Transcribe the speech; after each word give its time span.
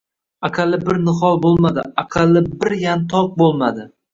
Aqalli 0.47 0.79
bir 0.87 0.99
nihol 1.09 1.37
bo‘lmadi. 1.45 1.85
Aqalli 2.05 2.45
bir... 2.65 2.77
yantoq 2.89 3.33
bo‘lmadi! 3.45 3.87